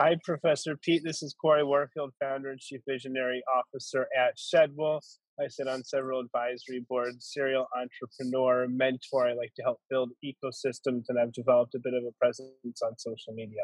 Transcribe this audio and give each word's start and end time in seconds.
Hi, 0.00 0.16
Professor 0.22 0.76
Pete. 0.76 1.02
This 1.02 1.24
is 1.24 1.34
Cory 1.34 1.64
Warfield, 1.64 2.12
founder 2.20 2.52
and 2.52 2.60
chief 2.60 2.80
visionary 2.86 3.42
officer 3.52 4.06
at 4.16 4.36
Shedwell. 4.36 5.00
I 5.40 5.48
sit 5.48 5.66
on 5.66 5.82
several 5.82 6.20
advisory 6.20 6.86
boards, 6.88 7.32
serial 7.32 7.66
entrepreneur, 7.76 8.68
mentor. 8.68 9.26
I 9.26 9.32
like 9.32 9.52
to 9.56 9.62
help 9.64 9.80
build 9.90 10.12
ecosystems, 10.24 11.06
and 11.08 11.18
I've 11.18 11.32
developed 11.32 11.74
a 11.74 11.80
bit 11.82 11.94
of 11.94 12.04
a 12.04 12.12
presence 12.16 12.80
on 12.80 12.96
social 12.96 13.34
media. 13.34 13.62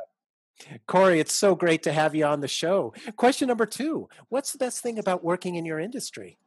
Cory, 0.88 1.20
it's 1.20 1.32
so 1.32 1.54
great 1.54 1.84
to 1.84 1.92
have 1.92 2.16
you 2.16 2.24
on 2.24 2.40
the 2.40 2.48
show. 2.48 2.92
Question 3.14 3.46
number 3.46 3.64
two 3.64 4.08
What's 4.28 4.50
the 4.50 4.58
best 4.58 4.82
thing 4.82 4.98
about 4.98 5.22
working 5.22 5.54
in 5.54 5.64
your 5.64 5.78
industry? 5.78 6.38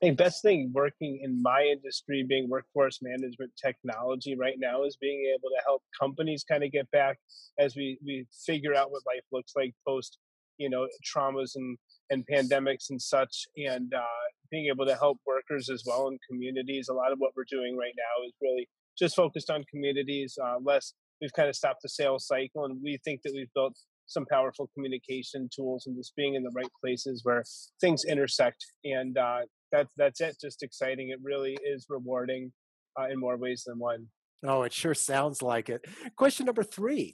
I 0.00 0.06
think 0.06 0.16
best 0.16 0.40
thing 0.40 0.70
working 0.72 1.20
in 1.22 1.42
my 1.42 1.62
industry, 1.62 2.24
being 2.26 2.48
workforce 2.48 3.00
management 3.02 3.52
technology 3.62 4.34
right 4.34 4.56
now, 4.58 4.84
is 4.84 4.96
being 4.98 5.30
able 5.36 5.50
to 5.50 5.62
help 5.66 5.82
companies 6.00 6.42
kind 6.42 6.64
of 6.64 6.72
get 6.72 6.90
back 6.90 7.18
as 7.58 7.76
we 7.76 7.98
we 8.02 8.26
figure 8.46 8.74
out 8.74 8.90
what 8.90 9.02
life 9.06 9.24
looks 9.30 9.52
like 9.54 9.74
post, 9.86 10.16
you 10.56 10.70
know, 10.70 10.88
traumas 11.04 11.50
and 11.54 11.76
and 12.08 12.24
pandemics 12.32 12.88
and 12.88 13.00
such, 13.00 13.44
and 13.56 13.92
uh, 13.92 14.24
being 14.50 14.68
able 14.68 14.86
to 14.86 14.96
help 14.96 15.18
workers 15.26 15.68
as 15.68 15.82
well 15.86 16.08
in 16.08 16.18
communities. 16.26 16.88
A 16.88 16.94
lot 16.94 17.12
of 17.12 17.18
what 17.18 17.32
we're 17.36 17.44
doing 17.50 17.76
right 17.76 17.94
now 17.94 18.26
is 18.26 18.32
really 18.40 18.70
just 18.98 19.14
focused 19.14 19.50
on 19.50 19.64
communities. 19.70 20.38
Uh, 20.42 20.56
less, 20.62 20.94
we've 21.20 21.32
kind 21.34 21.50
of 21.50 21.56
stopped 21.56 21.82
the 21.82 21.90
sales 21.90 22.26
cycle, 22.26 22.64
and 22.64 22.80
we 22.82 22.98
think 23.04 23.20
that 23.22 23.34
we've 23.34 23.52
built 23.54 23.76
some 24.06 24.24
powerful 24.26 24.68
communication 24.74 25.48
tools 25.54 25.86
and 25.86 25.94
just 25.94 26.16
being 26.16 26.36
in 26.36 26.42
the 26.42 26.50
right 26.54 26.72
places 26.82 27.20
where 27.22 27.44
things 27.80 28.04
intersect. 28.04 28.64
And 28.82 29.16
uh, 29.16 29.42
that's 29.72 29.92
that's 29.96 30.20
it. 30.20 30.36
Just 30.40 30.62
exciting. 30.62 31.10
It 31.10 31.18
really 31.22 31.58
is 31.64 31.86
rewarding 31.88 32.52
uh, 32.98 33.08
in 33.08 33.18
more 33.18 33.36
ways 33.36 33.64
than 33.66 33.78
one. 33.78 34.06
Oh, 34.44 34.62
it 34.62 34.72
sure 34.72 34.94
sounds 34.94 35.42
like 35.42 35.68
it. 35.68 35.84
Question 36.16 36.46
number 36.46 36.62
three. 36.62 37.12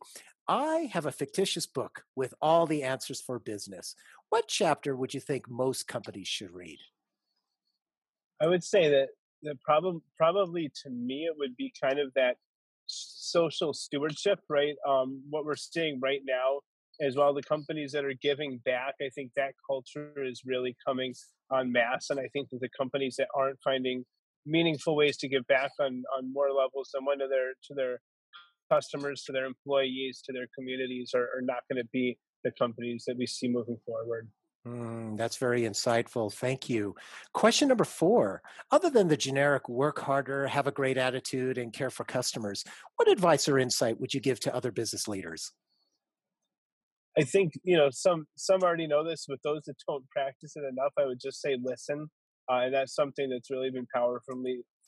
I 0.48 0.90
have 0.92 1.06
a 1.06 1.12
fictitious 1.12 1.66
book 1.66 2.04
with 2.14 2.32
all 2.40 2.66
the 2.66 2.84
answers 2.84 3.20
for 3.20 3.40
business. 3.40 3.96
What 4.28 4.46
chapter 4.46 4.94
would 4.94 5.12
you 5.12 5.20
think 5.20 5.50
most 5.50 5.88
companies 5.88 6.28
should 6.28 6.52
read? 6.52 6.78
I 8.40 8.46
would 8.46 8.62
say 8.62 8.88
that 8.88 9.08
the 9.42 9.56
problem 9.64 10.02
probably 10.16 10.70
to 10.82 10.90
me 10.90 11.24
it 11.24 11.34
would 11.36 11.56
be 11.56 11.72
kind 11.82 11.98
of 11.98 12.12
that 12.14 12.36
social 12.86 13.72
stewardship, 13.74 14.40
right? 14.48 14.76
Um, 14.86 15.22
what 15.30 15.44
we're 15.44 15.56
seeing 15.56 15.98
right 16.00 16.22
now 16.24 16.60
as 17.00 17.16
well, 17.16 17.34
the 17.34 17.42
companies 17.42 17.92
that 17.92 18.04
are 18.04 18.14
giving 18.20 18.58
back, 18.64 18.94
I 19.00 19.08
think 19.14 19.32
that 19.36 19.54
culture 19.68 20.12
is 20.24 20.42
really 20.44 20.76
coming 20.86 21.14
on 21.50 21.72
mass, 21.72 22.10
and 22.10 22.18
I 22.18 22.28
think 22.32 22.50
that 22.50 22.60
the 22.60 22.70
companies 22.76 23.16
that 23.18 23.28
aren't 23.34 23.58
finding 23.62 24.04
meaningful 24.44 24.96
ways 24.96 25.16
to 25.18 25.28
give 25.28 25.46
back 25.46 25.72
on 25.80 26.04
on 26.16 26.32
more 26.32 26.50
levels 26.50 26.90
than 26.94 27.04
one 27.04 27.18
to 27.18 27.28
their 27.28 27.54
to 27.64 27.74
their 27.74 28.00
customers, 28.70 29.22
to 29.24 29.32
their 29.32 29.46
employees, 29.46 30.22
to 30.24 30.32
their 30.32 30.46
communities 30.56 31.12
are, 31.14 31.28
are 31.36 31.42
not 31.42 31.62
going 31.70 31.82
to 31.82 31.88
be 31.92 32.18
the 32.44 32.50
companies 32.58 33.04
that 33.06 33.16
we 33.16 33.26
see 33.26 33.48
moving 33.48 33.78
forward. 33.86 34.28
Mm, 34.66 35.16
that's 35.16 35.36
very 35.36 35.62
insightful. 35.62 36.32
Thank 36.32 36.68
you. 36.68 36.96
Question 37.32 37.68
number 37.68 37.84
four 37.84 38.42
Other 38.72 38.90
than 38.90 39.08
the 39.08 39.16
generic 39.16 39.68
work 39.68 40.00
harder, 40.00 40.48
have 40.48 40.66
a 40.66 40.72
great 40.72 40.96
attitude, 40.96 41.58
and 41.58 41.72
care 41.72 41.90
for 41.90 42.04
customers, 42.04 42.64
what 42.96 43.08
advice 43.08 43.48
or 43.48 43.58
insight 43.58 44.00
would 44.00 44.12
you 44.12 44.20
give 44.20 44.40
to 44.40 44.54
other 44.54 44.72
business 44.72 45.06
leaders? 45.06 45.52
I 47.18 47.22
think 47.22 47.54
you 47.64 47.76
know 47.76 47.88
some 47.90 48.26
some 48.36 48.62
already 48.62 48.86
know 48.86 49.04
this, 49.04 49.26
but 49.28 49.38
those 49.42 49.62
that 49.66 49.76
don't 49.88 50.08
practice 50.10 50.56
it 50.56 50.64
enough, 50.64 50.92
I 50.98 51.06
would 51.06 51.20
just 51.20 51.40
say 51.40 51.56
listen, 51.62 52.10
uh, 52.50 52.60
and 52.64 52.74
that's 52.74 52.94
something 52.94 53.28
that's 53.28 53.50
really 53.50 53.70
been 53.70 53.86
powerful 53.94 54.34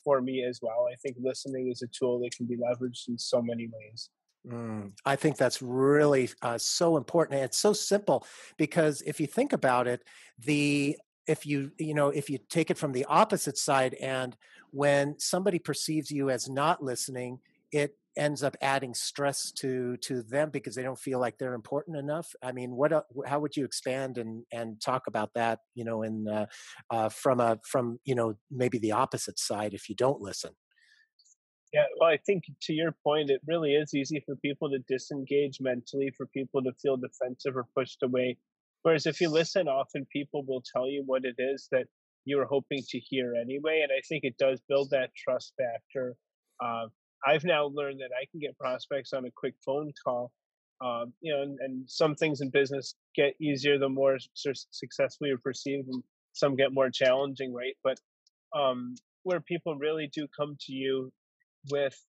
for 0.03 0.21
me 0.21 0.43
as 0.43 0.59
well. 0.61 0.87
I 0.91 0.95
think 0.95 1.17
listening 1.21 1.69
is 1.71 1.81
a 1.81 1.87
tool 1.87 2.19
that 2.21 2.31
can 2.35 2.45
be 2.45 2.55
leveraged 2.55 3.07
in 3.09 3.17
so 3.17 3.41
many 3.41 3.67
ways. 3.67 4.09
Mm, 4.47 4.93
I 5.05 5.15
think 5.15 5.37
that's 5.37 5.61
really 5.61 6.29
uh, 6.41 6.57
so 6.57 6.97
important. 6.97 7.35
And 7.35 7.45
it's 7.45 7.57
so 7.57 7.73
simple 7.73 8.25
because 8.57 9.01
if 9.01 9.19
you 9.19 9.27
think 9.27 9.53
about 9.53 9.87
it, 9.87 10.03
the 10.39 10.97
if 11.27 11.45
you 11.45 11.71
you 11.77 11.93
know 11.93 12.09
if 12.09 12.29
you 12.29 12.39
take 12.49 12.71
it 12.71 12.77
from 12.77 12.91
the 12.91 13.05
opposite 13.05 13.57
side, 13.57 13.95
and 13.95 14.35
when 14.71 15.19
somebody 15.19 15.59
perceives 15.59 16.09
you 16.09 16.29
as 16.29 16.49
not 16.49 16.83
listening, 16.83 17.39
it 17.71 17.95
ends 18.19 18.43
up 18.43 18.55
adding 18.61 18.93
stress 18.93 19.51
to 19.53 19.97
to 19.97 20.21
them 20.21 20.49
because 20.51 20.75
they 20.75 20.83
don't 20.83 20.99
feel 20.99 21.19
like 21.19 21.37
they're 21.37 21.53
important 21.53 21.97
enough. 21.97 22.35
I 22.43 22.51
mean, 22.51 22.75
what 22.75 22.91
how 23.25 23.39
would 23.39 23.55
you 23.55 23.65
expand 23.65 24.17
and 24.17 24.43
and 24.51 24.79
talk 24.81 25.07
about 25.07 25.33
that? 25.35 25.59
You 25.73 25.85
know, 25.85 26.03
in 26.03 26.27
uh, 26.27 26.45
uh, 26.91 27.09
from 27.09 27.39
a 27.39 27.57
from 27.63 27.99
you 28.03 28.15
know 28.15 28.35
maybe 28.51 28.77
the 28.77 28.91
opposite 28.91 29.39
side 29.39 29.73
if 29.73 29.89
you 29.89 29.95
don't 29.95 30.21
listen. 30.21 30.51
Yeah, 31.73 31.85
well, 31.99 32.09
I 32.09 32.17
think 32.17 32.45
to 32.63 32.73
your 32.73 32.95
point, 33.03 33.29
it 33.29 33.41
really 33.47 33.75
is 33.75 33.93
easy 33.93 34.23
for 34.25 34.35
people 34.37 34.71
to 34.71 34.79
disengage 34.87 35.59
mentally, 35.61 36.11
for 36.17 36.25
people 36.27 36.63
to 36.63 36.71
feel 36.81 36.97
defensive 36.97 37.55
or 37.55 37.67
pushed 37.75 38.01
away. 38.01 38.37
Whereas 38.81 39.05
if 39.05 39.21
you 39.21 39.29
listen, 39.29 39.67
often 39.67 40.07
people 40.11 40.43
will 40.47 40.63
tell 40.73 40.89
you 40.89 41.03
what 41.05 41.25
it 41.25 41.35
is 41.37 41.67
that 41.71 41.85
you 42.25 42.37
were 42.37 42.45
hoping 42.45 42.83
to 42.89 42.99
hear 42.99 43.35
anyway. 43.35 43.81
And 43.83 43.91
I 43.91 44.01
think 44.07 44.23
it 44.23 44.37
does 44.37 44.61
build 44.67 44.89
that 44.91 45.11
trust 45.15 45.53
factor. 45.57 46.15
Uh, 46.59 46.87
I've 47.25 47.43
now 47.43 47.65
learned 47.67 47.99
that 47.99 48.11
I 48.15 48.25
can 48.31 48.39
get 48.39 48.57
prospects 48.57 49.13
on 49.13 49.25
a 49.25 49.31
quick 49.31 49.55
phone 49.65 49.91
call. 50.03 50.31
Um, 50.81 51.13
you 51.19 51.33
know, 51.33 51.41
and, 51.41 51.59
and, 51.59 51.89
some 51.89 52.15
things 52.15 52.39
in 52.39 52.51
business 52.51 52.95
get 53.13 53.33
easier 53.41 53.77
the 53.77 53.89
more 53.89 54.17
su- 54.33 54.53
successful 54.71 55.27
you're 55.27 55.37
perceived, 55.37 55.89
and 55.89 56.01
some 56.31 56.55
get 56.55 56.71
more 56.71 56.89
challenging, 56.89 57.53
right? 57.53 57.75
But 57.83 57.99
um, 58.57 58.95
where 59.23 59.41
people 59.41 59.75
really 59.75 60.09
do 60.13 60.25
come 60.37 60.55
to 60.61 60.71
you 60.71 61.11
with 61.69 62.01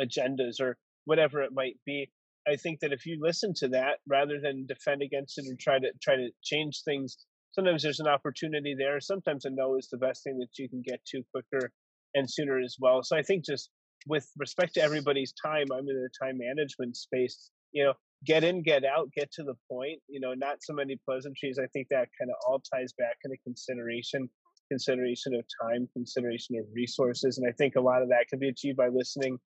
agendas 0.00 0.58
or 0.58 0.78
whatever 1.04 1.42
it 1.42 1.52
might 1.52 1.76
be. 1.84 2.10
I 2.46 2.56
think 2.56 2.80
that 2.80 2.92
if 2.92 3.04
you 3.04 3.18
listen 3.20 3.52
to 3.56 3.68
that 3.68 3.98
rather 4.06 4.40
than 4.40 4.66
defend 4.66 5.02
against 5.02 5.38
it 5.38 5.44
and 5.46 5.58
try 5.58 5.78
to 5.78 5.90
try 6.02 6.16
to 6.16 6.30
change 6.42 6.82
things, 6.82 7.18
sometimes 7.52 7.82
there's 7.82 8.00
an 8.00 8.08
opportunity 8.08 8.74
there. 8.78 9.00
Sometimes 9.00 9.44
a 9.44 9.50
no 9.50 9.76
is 9.76 9.88
the 9.90 9.98
best 9.98 10.24
thing 10.24 10.38
that 10.38 10.58
you 10.58 10.68
can 10.68 10.80
get 10.80 11.04
to 11.06 11.22
quicker 11.32 11.70
and 12.14 12.30
sooner 12.30 12.58
as 12.60 12.76
well. 12.80 13.02
So 13.02 13.16
I 13.16 13.22
think 13.22 13.44
just 13.44 13.70
with 14.06 14.26
respect 14.38 14.74
to 14.74 14.82
everybody's 14.82 15.32
time, 15.44 15.66
I'm 15.72 15.88
in 15.88 15.96
the 15.96 16.08
time 16.22 16.38
management 16.38 16.96
space. 16.96 17.50
You 17.72 17.84
know, 17.84 17.92
get 18.24 18.44
in, 18.44 18.62
get 18.62 18.84
out, 18.84 19.10
get 19.14 19.30
to 19.32 19.42
the 19.42 19.54
point. 19.70 20.00
You 20.08 20.20
know, 20.20 20.34
not 20.34 20.58
so 20.62 20.72
many 20.72 20.96
pleasantries. 21.04 21.58
I 21.58 21.66
think 21.72 21.88
that 21.90 22.08
kind 22.18 22.30
of 22.30 22.36
all 22.46 22.62
ties 22.74 22.92
back 22.98 23.16
into 23.24 23.36
consideration 23.44 24.28
consideration 24.70 25.34
of 25.34 25.44
time, 25.62 25.88
consideration 25.92 26.56
of 26.58 26.66
resources. 26.74 27.38
And 27.38 27.48
I 27.48 27.52
think 27.52 27.74
a 27.76 27.80
lot 27.80 28.02
of 28.02 28.08
that 28.10 28.26
can 28.28 28.38
be 28.38 28.48
achieved 28.48 28.76
by 28.76 28.88
listening 28.88 29.38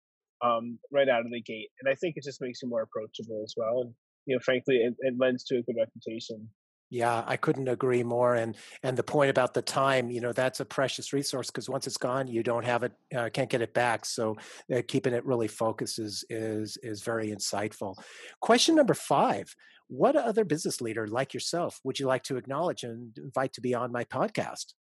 um, 0.42 0.78
right 0.90 1.08
out 1.08 1.20
of 1.20 1.30
the 1.30 1.42
gate. 1.42 1.68
And 1.80 1.92
I 1.92 1.94
think 1.94 2.14
it 2.16 2.24
just 2.24 2.40
makes 2.40 2.62
you 2.62 2.68
more 2.68 2.82
approachable 2.82 3.42
as 3.44 3.54
well. 3.56 3.82
And, 3.82 3.94
you 4.26 4.34
know, 4.34 4.40
frankly, 4.40 4.76
it, 4.76 4.94
it 5.00 5.14
lends 5.18 5.44
to 5.44 5.58
a 5.58 5.62
good 5.62 5.76
reputation. 5.78 6.48
Yeah, 6.90 7.22
I 7.24 7.36
couldn't 7.36 7.68
agree 7.68 8.02
more. 8.02 8.34
And 8.34 8.56
and 8.82 8.96
the 8.96 9.04
point 9.04 9.30
about 9.30 9.54
the 9.54 9.62
time, 9.62 10.10
you 10.10 10.20
know, 10.20 10.32
that's 10.32 10.58
a 10.58 10.64
precious 10.64 11.12
resource 11.12 11.48
because 11.48 11.68
once 11.68 11.86
it's 11.86 11.96
gone, 11.96 12.26
you 12.26 12.42
don't 12.42 12.64
have 12.64 12.82
it, 12.82 12.92
uh, 13.16 13.30
can't 13.32 13.48
get 13.48 13.62
it 13.62 13.72
back. 13.72 14.04
So 14.04 14.36
uh, 14.74 14.82
keeping 14.86 15.14
it 15.14 15.24
really 15.24 15.48
focused 15.48 16.00
is 16.00 16.24
is 16.28 16.76
is 16.82 17.02
very 17.02 17.28
insightful. 17.28 17.96
Question 18.40 18.74
number 18.74 18.94
five: 18.94 19.54
What 19.86 20.16
other 20.16 20.44
business 20.44 20.80
leader 20.80 21.06
like 21.06 21.32
yourself 21.32 21.80
would 21.84 22.00
you 22.00 22.06
like 22.06 22.24
to 22.24 22.36
acknowledge 22.36 22.82
and 22.82 23.16
invite 23.16 23.52
to 23.52 23.60
be 23.60 23.72
on 23.72 23.92
my 23.92 24.02
podcast? 24.04 24.74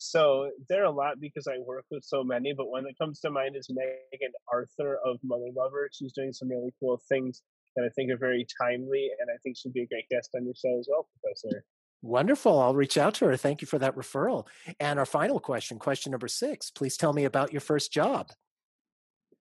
So 0.00 0.50
there 0.68 0.82
are 0.82 0.86
a 0.86 0.92
lot 0.92 1.18
because 1.20 1.48
I 1.48 1.58
work 1.58 1.84
with 1.90 2.04
so 2.04 2.22
many, 2.22 2.52
but 2.56 2.70
one 2.70 2.84
that 2.84 2.96
comes 2.96 3.18
to 3.20 3.30
mind 3.30 3.56
is 3.56 3.68
Megan 3.68 4.32
Arthur 4.46 5.00
of 5.04 5.18
Mother 5.24 5.50
Lover. 5.56 5.90
She's 5.92 6.12
doing 6.12 6.32
some 6.32 6.48
really 6.48 6.72
cool 6.78 7.02
things 7.08 7.42
that 7.76 7.84
I 7.84 7.88
think 7.90 8.10
are 8.10 8.16
very 8.16 8.46
timely, 8.60 9.10
and 9.18 9.28
I 9.32 9.38
think 9.42 9.56
she'd 9.56 9.72
be 9.72 9.82
a 9.82 9.86
great 9.86 10.08
guest 10.10 10.30
on 10.34 10.44
your 10.44 10.54
show 10.54 10.78
as 10.78 10.88
well, 10.90 11.08
Professor. 11.20 11.64
Wonderful. 12.00 12.60
I'll 12.60 12.74
reach 12.74 12.96
out 12.96 13.14
to 13.14 13.26
her. 13.26 13.36
Thank 13.36 13.60
you 13.60 13.66
for 13.66 13.78
that 13.78 13.96
referral. 13.96 14.46
And 14.78 14.98
our 14.98 15.06
final 15.06 15.40
question, 15.40 15.78
question 15.78 16.12
number 16.12 16.28
six. 16.28 16.70
Please 16.70 16.96
tell 16.96 17.12
me 17.12 17.24
about 17.24 17.52
your 17.52 17.60
first 17.60 17.92
job. 17.92 18.30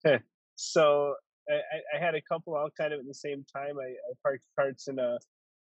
so 0.55 1.13
I, 1.49 1.95
I, 1.95 2.03
had 2.03 2.15
a 2.15 2.21
couple 2.21 2.55
all 2.55 2.69
kind 2.75 2.93
of 2.93 2.99
at 2.99 3.07
the 3.07 3.13
same 3.13 3.45
time. 3.55 3.75
I, 3.79 3.89
I 3.89 4.13
parked 4.23 4.43
carts 4.57 4.87
in 4.87 4.97
a 4.97 5.17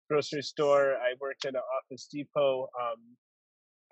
grocery 0.09 0.43
store. 0.43 0.95
I 0.95 1.15
worked 1.21 1.45
at 1.45 1.55
an 1.55 1.61
Office 1.79 2.07
Depot. 2.11 2.69
Um, 2.81 3.17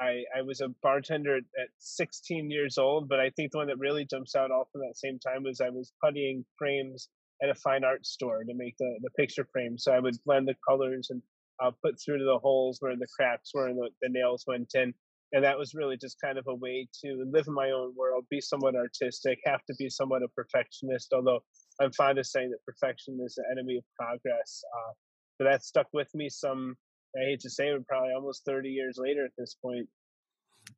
I, 0.01 0.25
I 0.37 0.43
was 0.43 0.61
a 0.61 0.69
bartender 0.83 1.37
at, 1.37 1.45
at 1.61 1.69
16 1.79 2.51
years 2.51 2.79
old, 2.79 3.09
but 3.09 3.21
I 3.21 3.31
think 3.31 3.53
the 3.53 3.59
one 3.59 3.69
that 3.69 3.79
really 3.79 4.05
jumps 4.05 4.35
out 4.35 4.51
all 4.51 4.69
from 4.71 4.83
that 4.83 4.97
same 4.97 5.19
time 5.19 5.43
was 5.43 5.61
I 5.61 5.71
was 5.71 5.93
puttying 6.05 6.45
frames 6.59 7.09
at 7.45 7.51
a 7.51 7.55
fine 7.55 7.85
art 7.85 8.07
store 8.07 8.43
to 8.43 8.55
make 8.55 8.75
the, 8.79 8.97
the 9.03 9.11
picture 9.11 9.47
frame. 9.53 9.77
So 9.79 9.93
I 9.93 10.01
would 10.01 10.17
blend 10.25 10.49
the 10.49 10.57
colors 10.67 11.09
and 11.11 11.23
uh, 11.63 11.71
put 11.85 12.01
through 12.01 12.19
to 12.19 12.25
the 12.25 12.39
holes 12.39 12.79
where 12.81 12.97
the 12.97 13.07
cracks 13.15 13.51
were 13.55 13.69
and 13.69 13.79
the, 13.79 13.91
the 14.01 14.09
nails 14.09 14.45
went 14.47 14.73
in. 14.75 14.95
and 15.33 15.45
that 15.45 15.59
was 15.59 15.75
really 15.75 15.97
just 15.97 16.17
kind 16.25 16.39
of 16.39 16.47
a 16.49 16.55
way 16.55 16.89
to 17.05 17.25
live 17.31 17.47
in 17.47 17.55
my 17.55 17.71
own 17.71 17.93
world, 17.97 18.25
be 18.31 18.41
somewhat 18.41 18.75
artistic, 18.75 19.39
have 19.45 19.65
to 19.67 19.75
be 19.79 19.91
somewhat 19.91 20.23
a 20.23 20.29
perfectionist. 20.29 21.13
Although 21.13 21.41
I'm 21.81 21.93
fond 21.93 22.19
of 22.19 22.27
saying 22.27 22.51
that 22.51 22.65
perfection 22.65 23.19
is 23.25 23.35
the 23.35 23.45
enemy 23.53 23.77
of 23.77 23.85
progress. 23.99 24.63
Uh, 24.77 24.93
but 25.39 25.45
that 25.45 25.65
stuck 25.65 25.89
with 25.93 26.09
me. 26.15 26.29
Some 26.31 26.77
I 27.17 27.25
hate 27.27 27.41
to 27.41 27.51
say 27.51 27.69
it, 27.69 27.87
probably 27.87 28.13
almost 28.13 28.45
30 28.45 28.71
years 28.71 28.97
later 28.99 29.25
at 29.25 29.33
this 29.39 29.57
point. 29.63 29.89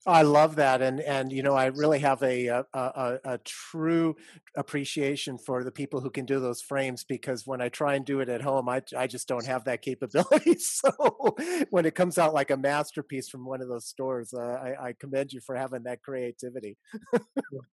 I 0.06 0.22
love 0.22 0.56
that, 0.56 0.82
and 0.82 1.00
and 1.00 1.32
you 1.32 1.42
know 1.42 1.54
I 1.54 1.66
really 1.66 1.98
have 1.98 2.22
a 2.22 2.46
a, 2.46 2.64
a 2.72 3.18
a, 3.24 3.38
true 3.38 4.14
appreciation 4.56 5.36
for 5.36 5.64
the 5.64 5.72
people 5.72 6.00
who 6.00 6.10
can 6.10 6.24
do 6.24 6.38
those 6.38 6.62
frames 6.62 7.02
because 7.02 7.44
when 7.44 7.60
I 7.60 7.68
try 7.68 7.94
and 7.94 8.04
do 8.04 8.20
it 8.20 8.28
at 8.28 8.40
home, 8.40 8.68
I 8.68 8.82
I 8.96 9.08
just 9.08 9.26
don't 9.26 9.46
have 9.46 9.64
that 9.64 9.82
capability. 9.88 10.58
So 10.58 10.90
when 11.70 11.86
it 11.86 11.96
comes 11.96 12.18
out 12.18 12.34
like 12.34 12.50
a 12.50 12.56
masterpiece 12.56 13.28
from 13.28 13.44
one 13.44 13.60
of 13.60 13.68
those 13.68 13.86
stores, 13.86 14.32
uh, 14.32 14.40
I, 14.40 14.88
I 14.88 14.94
commend 14.98 15.32
you 15.32 15.40
for 15.40 15.56
having 15.56 15.82
that 15.84 16.02
creativity. 16.02 16.76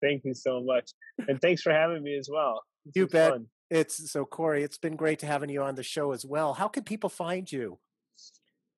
Thank 0.00 0.24
you 0.24 0.34
so 0.34 0.62
much, 0.62 0.90
and 1.28 1.38
thanks 1.40 1.60
for 1.60 1.72
having 1.72 2.02
me 2.02 2.16
as 2.16 2.28
well. 2.32 2.62
This 2.86 2.92
you 2.96 3.06
bet. 3.08 3.32
Fun. 3.32 3.46
It's 3.70 4.10
so 4.10 4.26
Cory. 4.26 4.62
It's 4.62 4.78
been 4.78 4.96
great 4.96 5.18
to 5.20 5.26
having 5.26 5.48
you 5.48 5.62
on 5.62 5.74
the 5.74 5.82
show 5.82 6.12
as 6.12 6.26
well. 6.26 6.52
How 6.54 6.68
can 6.68 6.84
people 6.84 7.08
find 7.08 7.50
you? 7.50 7.78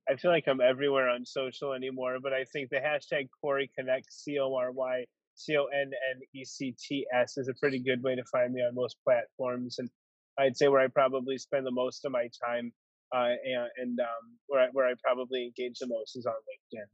I 0.09 0.17
feel 0.17 0.31
like 0.31 0.45
I'm 0.47 0.61
everywhere 0.61 1.09
on 1.09 1.25
social 1.25 1.73
anymore, 1.73 2.19
but 2.23 2.33
I 2.33 2.45
think 2.53 2.71
the 2.71 2.77
hashtag 2.77 3.29
Cory 3.41 3.71
Connect, 3.79 4.12
C 4.12 4.39
O 4.39 4.55
R 4.55 4.71
Y 4.73 5.05
C 5.35 5.56
O 5.56 5.65
N 5.65 5.91
N 6.15 6.21
E 6.35 6.45
C 6.45 6.75
T 6.79 7.06
S, 7.12 7.37
is 7.39 7.49
a 7.49 7.55
pretty 7.61 7.79
good 7.79 8.03
way 8.03 8.15
to 8.15 8.25
find 8.31 8.53
me 8.53 8.61
on 8.61 8.75
most 8.75 8.97
platforms. 9.03 9.77
And 9.79 9.89
I'd 10.39 10.56
say 10.56 10.69
where 10.69 10.81
I 10.81 10.89
probably 10.89 11.39
spend 11.39 11.67
the 11.67 11.71
most 11.71 12.05
of 12.05 12.12
my 12.12 12.29
time 12.45 12.73
uh, 13.15 13.35
and, 13.45 13.69
and 13.77 14.01
um, 14.01 14.39
where, 14.49 14.62
I, 14.62 14.67
where 14.73 14.87
I 14.87 14.95
probably 15.03 15.45
engage 15.45 15.79
the 15.79 15.87
most 15.87 16.17
is 16.17 16.27
on 16.27 16.35
LinkedIn. 16.35 16.87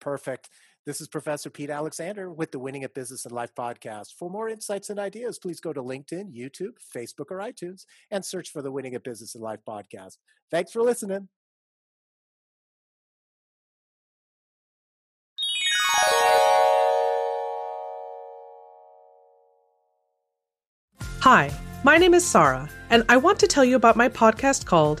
Perfect. 0.00 0.50
This 0.86 1.00
is 1.00 1.08
Professor 1.08 1.48
Pete 1.48 1.70
Alexander 1.70 2.30
with 2.30 2.52
the 2.52 2.58
Winning 2.58 2.84
at 2.84 2.92
Business 2.92 3.24
and 3.24 3.32
Life 3.32 3.54
podcast. 3.54 4.08
For 4.18 4.28
more 4.28 4.50
insights 4.50 4.90
and 4.90 5.00
ideas, 5.00 5.38
please 5.38 5.60
go 5.60 5.72
to 5.72 5.82
LinkedIn, 5.82 6.36
YouTube, 6.36 6.74
Facebook, 6.94 7.30
or 7.30 7.38
iTunes 7.38 7.86
and 8.10 8.22
search 8.22 8.50
for 8.50 8.60
the 8.60 8.70
Winning 8.70 8.94
at 8.94 9.02
Business 9.02 9.34
and 9.34 9.42
Life 9.42 9.60
podcast. 9.66 10.18
Thanks 10.50 10.72
for 10.72 10.82
listening. 10.82 11.28
Hi, 21.24 21.50
my 21.84 21.96
name 21.96 22.12
is 22.12 22.22
Sarah, 22.22 22.68
and 22.90 23.02
I 23.08 23.16
want 23.16 23.40
to 23.40 23.46
tell 23.46 23.64
you 23.64 23.76
about 23.76 23.96
my 23.96 24.10
podcast 24.10 24.66
called 24.66 25.00